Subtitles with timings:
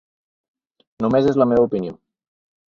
[1.05, 1.95] Només és la meva opinió.